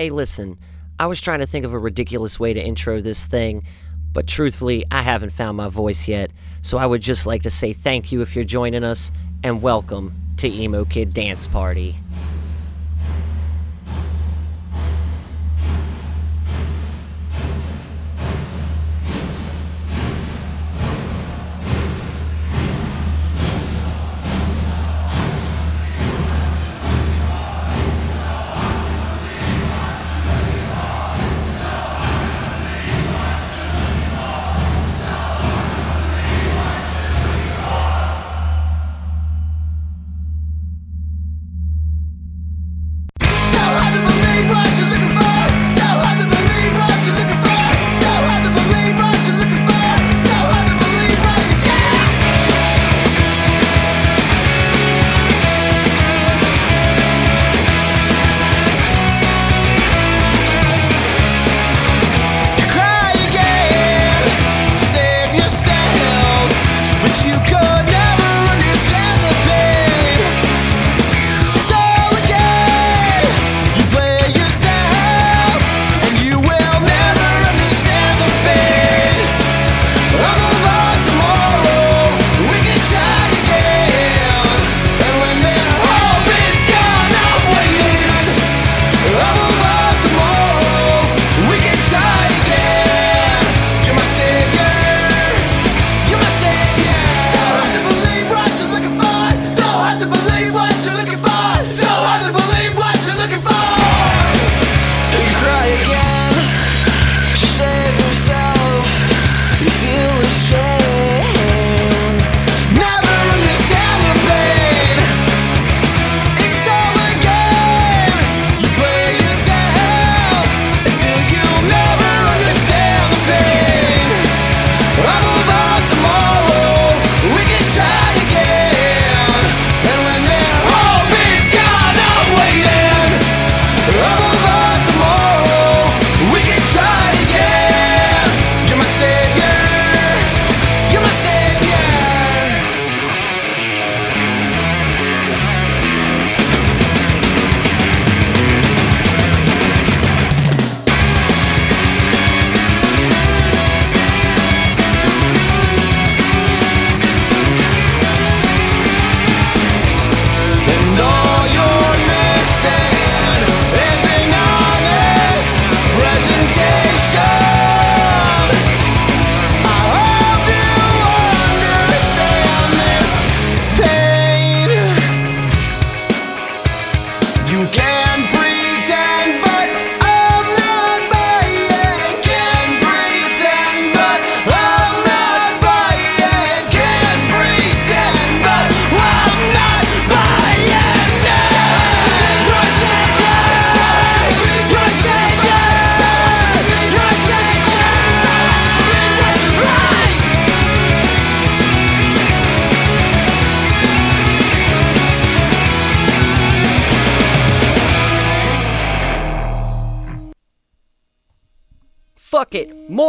[0.00, 0.60] Hey, listen,
[1.00, 3.64] I was trying to think of a ridiculous way to intro this thing,
[4.12, 6.30] but truthfully, I haven't found my voice yet,
[6.62, 9.10] so I would just like to say thank you if you're joining us,
[9.42, 11.96] and welcome to Emo Kid Dance Party.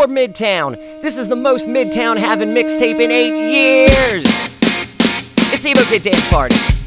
[0.09, 0.75] Midtown.
[1.01, 4.53] This is the most Midtown having mixtape in eight years.
[5.53, 6.78] It's Emo Kid Dance Party.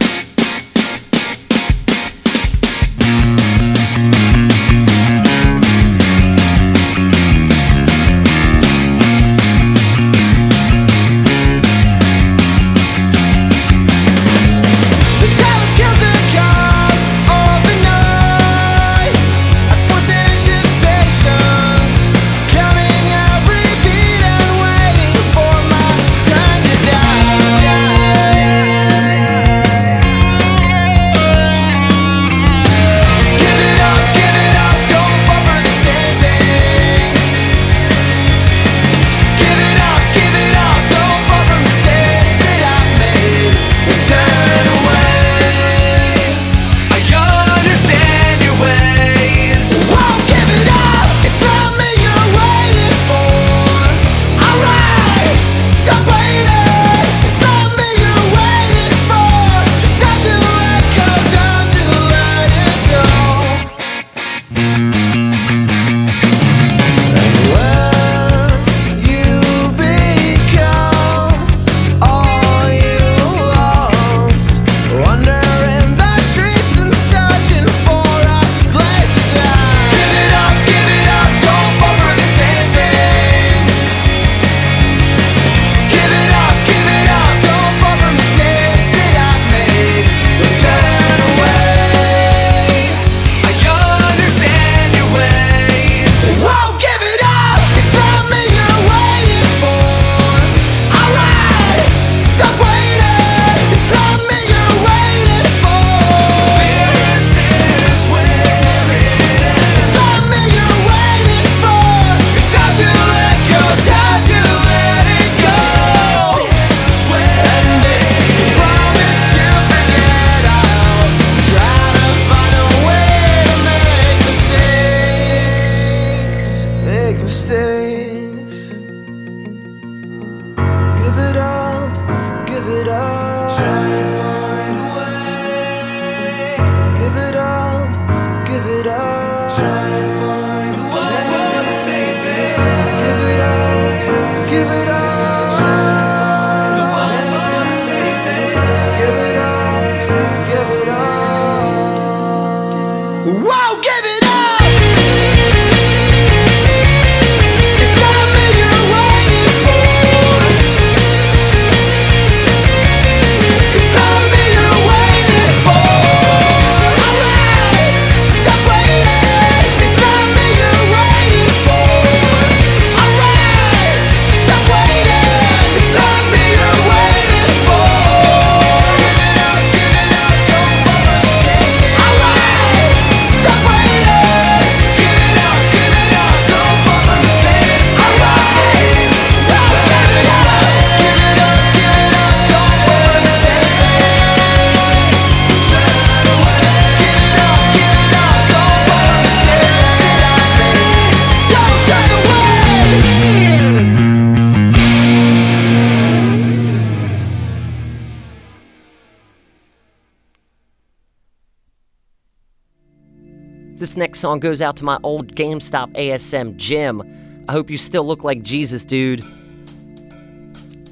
[213.92, 217.02] This next song goes out to my old GameStop ASM, Jim.
[217.46, 219.22] I hope you still look like Jesus, dude.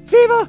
[0.05, 0.47] Viva!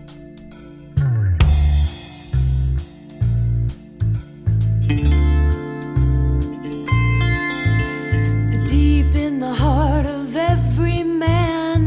[8.67, 11.87] Deep in the heart of every man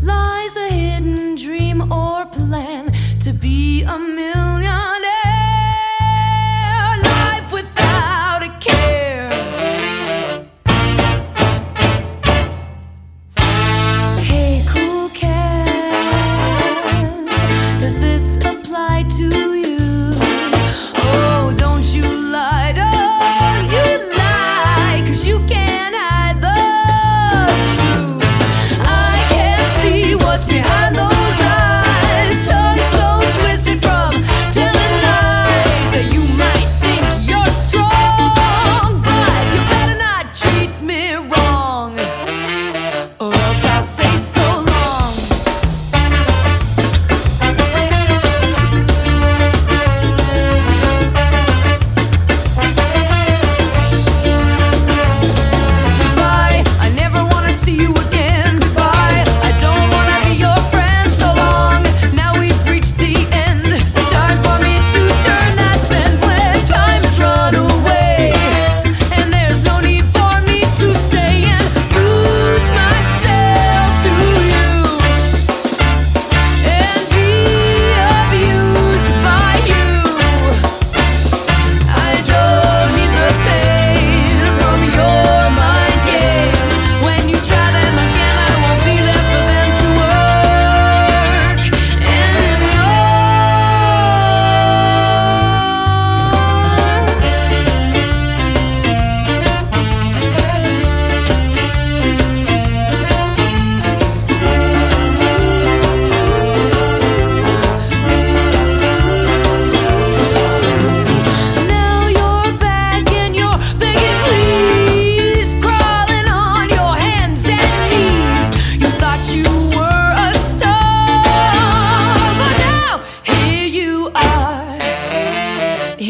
[0.00, 4.49] lies a hidden dream or plan to be a millionaire.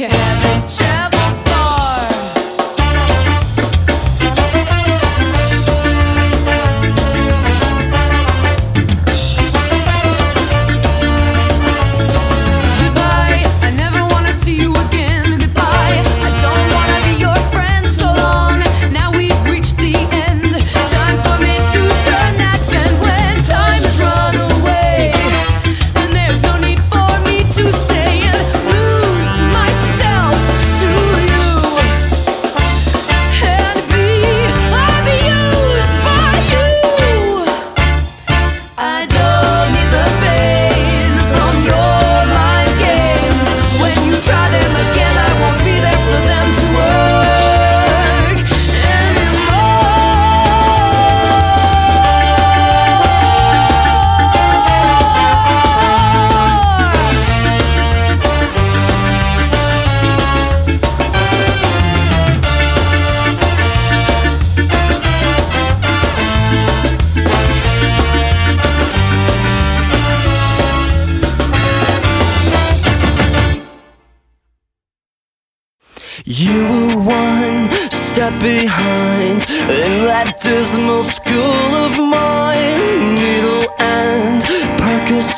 [0.00, 0.89] Yeah.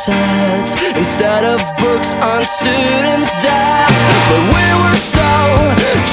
[0.02, 4.02] sunsets instead of books on students' desks.
[4.28, 5.30] But we were so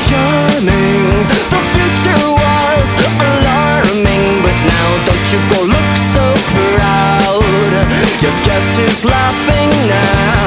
[0.06, 1.10] charming,
[1.50, 2.90] the future was
[3.30, 4.26] alarming.
[4.46, 7.42] But now don't you go look so proud.
[8.22, 10.39] Just guess who's laughing now?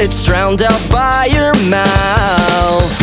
[0.00, 2.94] It's drowned out by your mouth.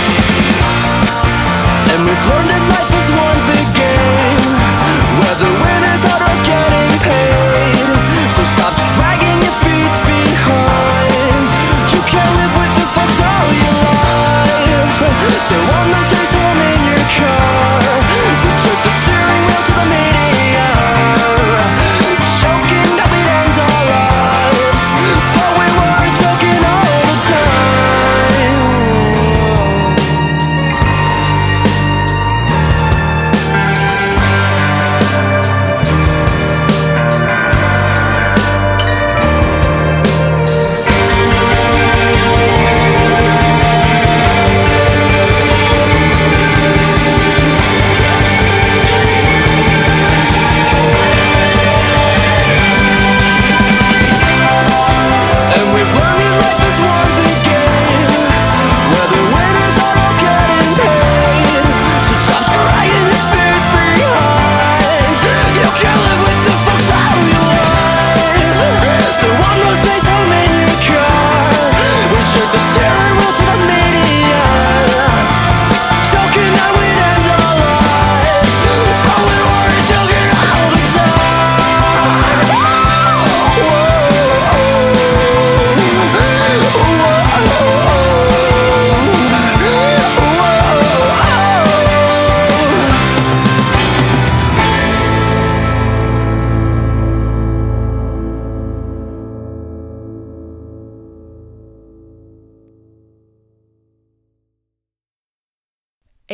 [1.91, 4.55] And we've learned that life is one big game
[5.19, 7.87] where the winners are getting paid.
[8.31, 11.43] So stop dragging your feet behind.
[11.91, 14.95] You can't live with the folks all your life.
[15.51, 16.14] So on those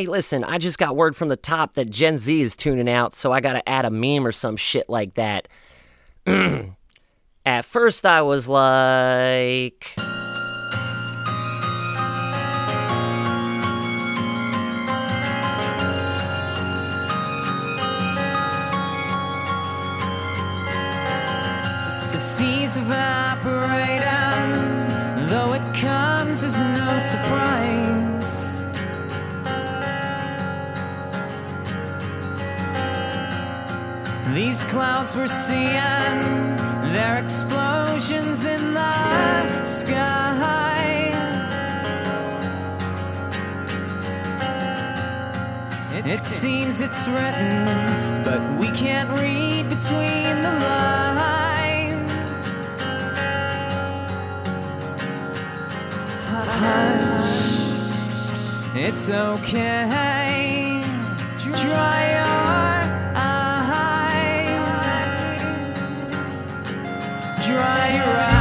[0.02, 3.14] Hey, listen, I just got word from the top that Gen Z is tuning out,
[3.14, 5.48] so I gotta add a meme or some shit like that.
[7.46, 9.94] At first, I was like.
[34.52, 36.20] These clouds we're seeing,
[36.92, 41.14] they're explosions in the sky.
[45.94, 47.64] It, seems it's written,
[48.26, 52.12] but we can't read between the lines.
[56.60, 57.72] Hush,
[58.76, 60.84] it's okay.
[61.40, 62.21] Dry
[67.52, 68.41] Dry your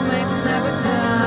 [0.00, 1.19] soulmates never die.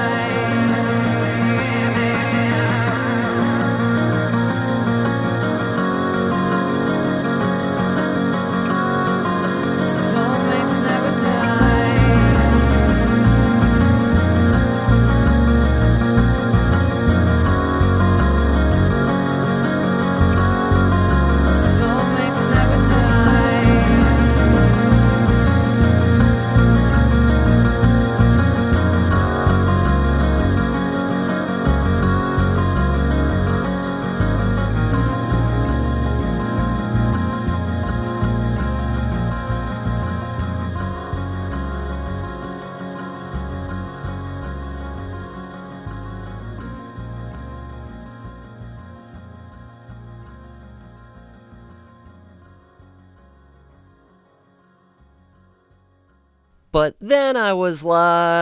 [57.53, 58.32] I was like,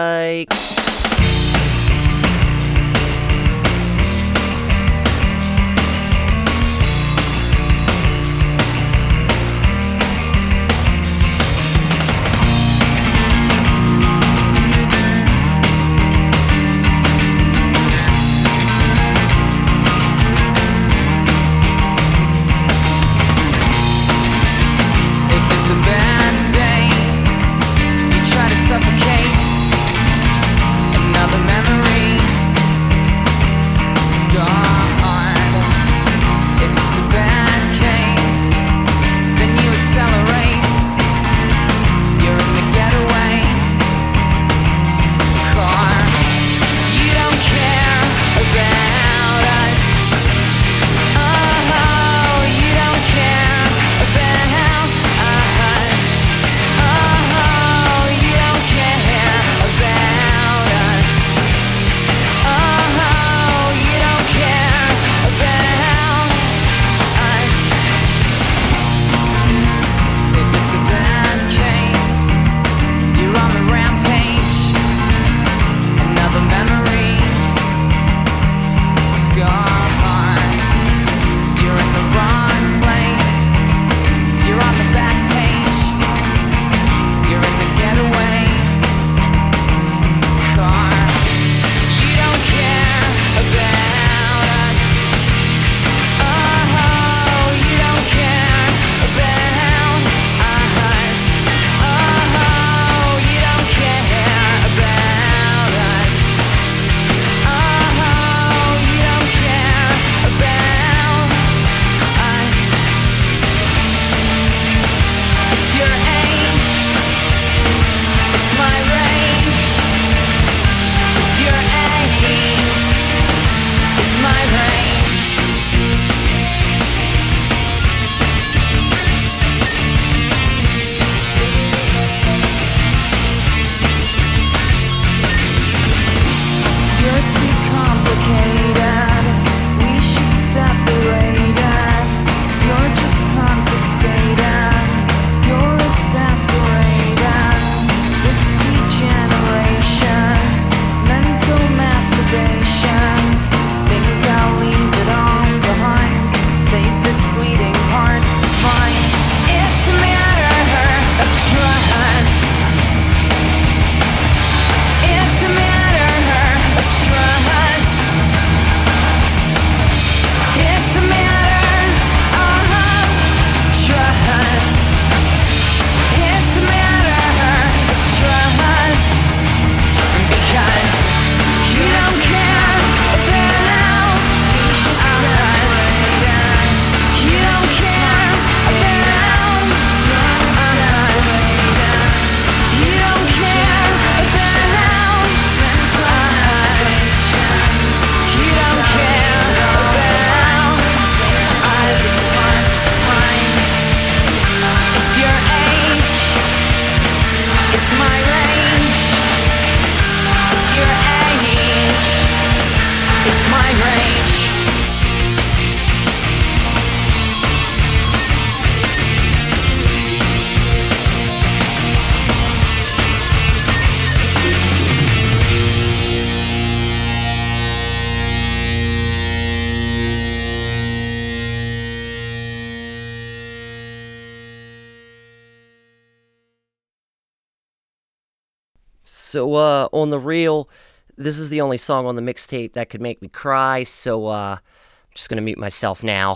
[239.32, 240.67] So uh, on the real,
[241.15, 243.84] this is the only song on the mixtape that could make me cry.
[243.84, 246.36] So uh, I'm just gonna mute myself now.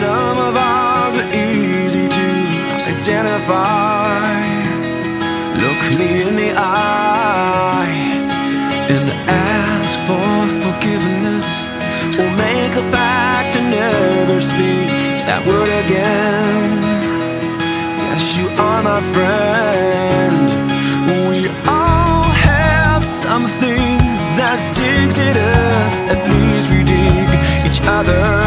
[0.00, 2.20] Some of ours are easy to
[2.98, 3.89] identify
[5.98, 7.88] me in the eye
[8.94, 11.68] and ask for forgiveness
[12.18, 14.86] or make a pact to never speak
[15.26, 16.82] that word again.
[17.98, 20.46] Yes, you are my friend.
[21.28, 23.98] We all have something
[24.38, 27.28] that digs at us, at least we dig
[27.66, 28.39] each other.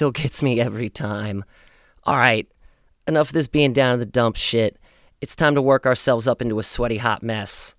[0.00, 1.44] Still gets me every time.
[2.04, 2.48] All right,
[3.06, 4.78] enough of this being down in the dump shit.
[5.20, 7.74] It's time to work ourselves up into a sweaty hot mess.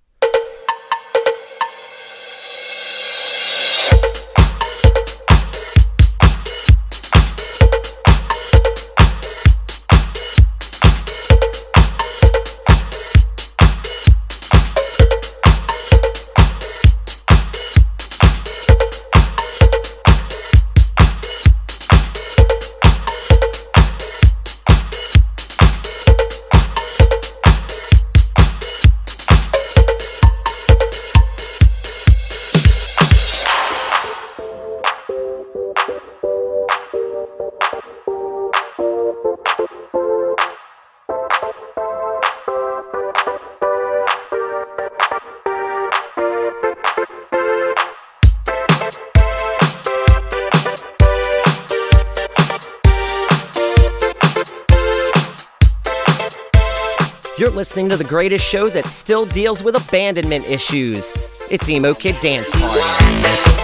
[57.72, 61.10] Listening to the greatest show that still deals with abandonment issues.
[61.50, 63.61] It's Emo Kid Dance Party.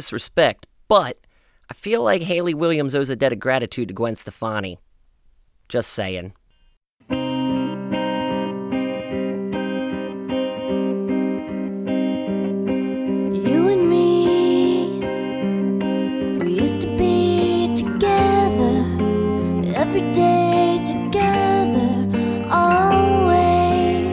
[0.00, 1.18] disrespect, but
[1.68, 4.78] I feel like Hayley Williams owes a debt of gratitude to Gwen Stefani.
[5.68, 6.32] Just saying.
[19.76, 21.90] every day together,
[22.50, 24.06] always.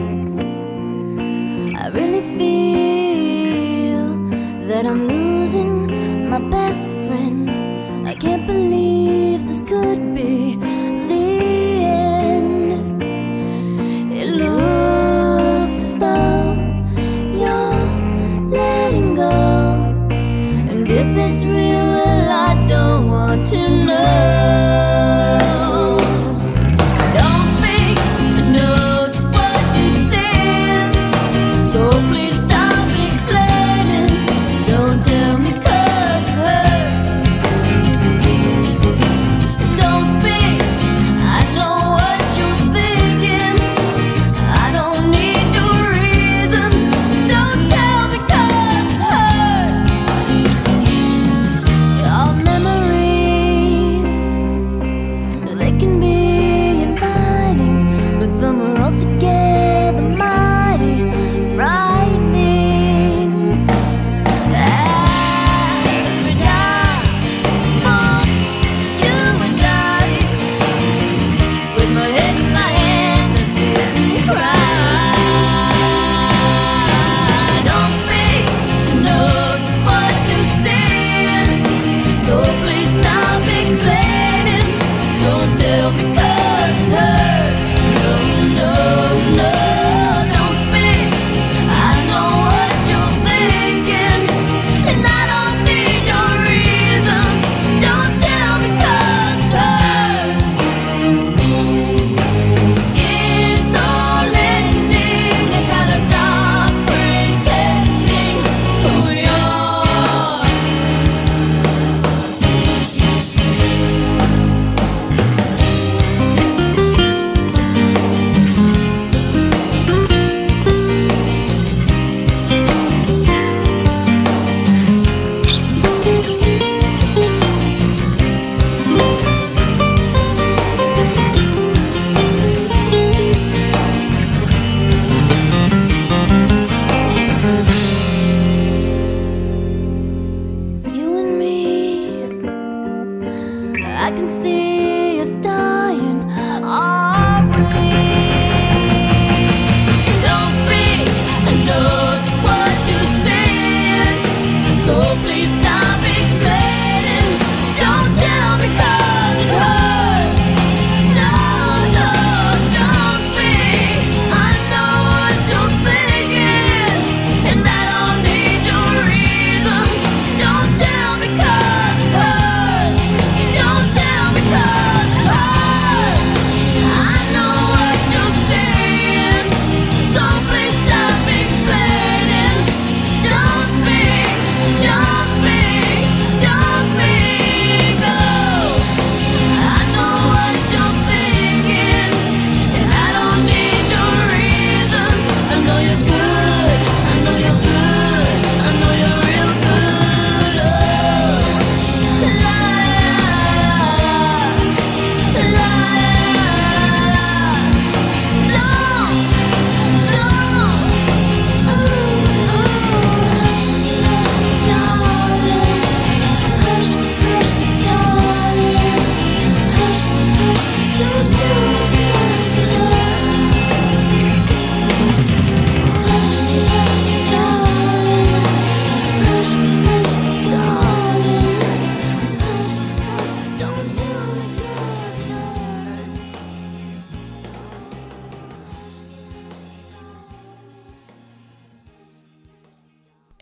[1.76, 4.06] I really feel
[4.68, 5.17] that I'm.
[9.68, 10.67] could be.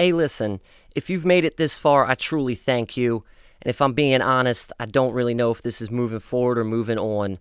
[0.07, 0.61] hey, listen,
[0.95, 3.25] if you've made it this far, I truly thank you.
[3.61, 6.65] And if I'm being honest, I don't really know if this is moving forward or
[6.65, 7.41] moving on.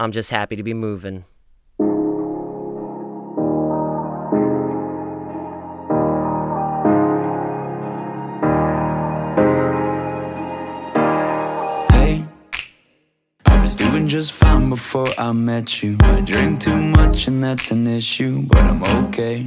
[0.00, 1.24] I'm just happy to be moving.
[14.06, 15.98] just fine before I met you.
[16.00, 19.44] I drink too much and that's an issue, but I'm okay.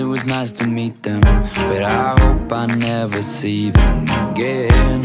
[0.00, 1.20] It was nice to meet them.
[1.20, 5.02] But I hope I never see them again.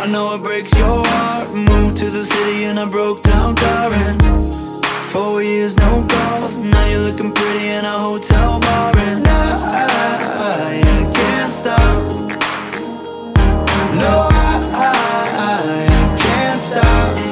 [0.00, 1.50] I know it breaks your heart.
[1.50, 4.22] Moved to the city in a broke down and
[5.12, 6.56] four years no calls.
[6.56, 9.50] Now you're looking pretty in a hotel bar and I,
[10.48, 12.10] I can't stop.
[14.02, 17.31] No, I, I, I can't stop.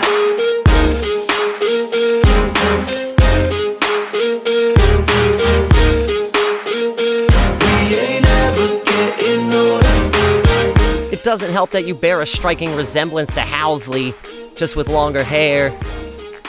[11.31, 14.13] Doesn't help that you bear a striking resemblance to Halsey,
[14.57, 15.67] just with longer hair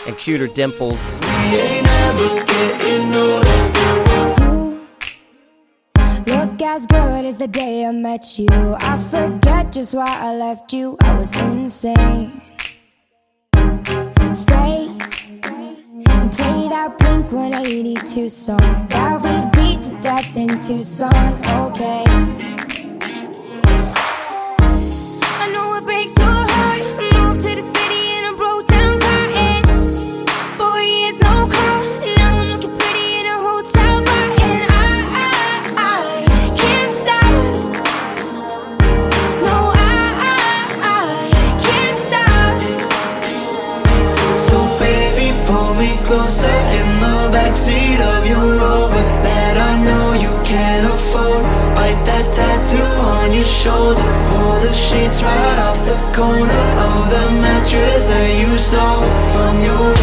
[0.08, 1.20] and cuter dimples.
[6.26, 8.48] Look as good as the day I met you.
[8.50, 10.96] I forget just why I left you.
[11.00, 12.42] I was insane.
[14.32, 14.88] Stay
[16.08, 18.58] and play that Blink 182 song
[18.88, 19.30] that we
[19.60, 21.40] beat to death in Tucson.
[21.70, 22.51] Okay.
[55.22, 60.01] Right off the corner of the mattress that you stole from your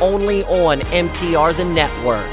[0.00, 2.26] only on MTR The Network.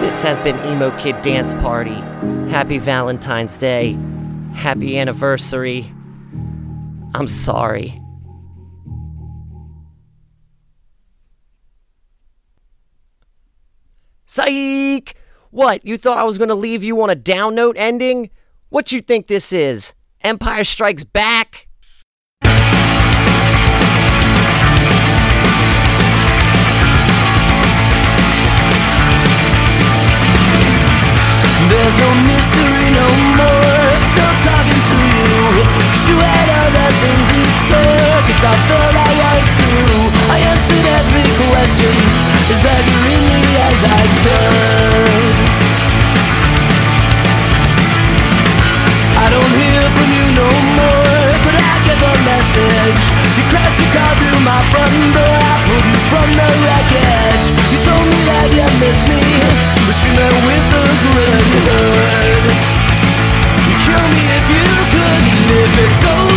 [0.00, 2.00] This has been Emo Kid Dance Party.
[2.50, 3.98] Happy Valentine's Day.
[4.54, 5.92] Happy anniversary.
[7.14, 8.00] I'm sorry.
[14.36, 15.14] Psych!
[15.50, 18.28] What, you thought I was gonna leave you on a down note ending?
[18.68, 19.94] What you think this is?
[20.20, 21.68] Empire Strikes Back?
[31.72, 33.08] There's no mystery no
[33.40, 35.64] more Still talking to you
[36.12, 41.32] You had other things in store Cause I felt I was through I answered every
[41.48, 41.94] question
[42.52, 45.36] As accurately as I could
[49.16, 53.02] I don't hear from you no more But I get the message.
[53.36, 57.46] You crashed your car through my front door I pulled you from the wreckage.
[57.72, 59.24] You told me that you missed me
[59.88, 62.44] But you meant with a good word
[63.66, 65.24] You kill me if you could
[65.56, 66.35] if it's okay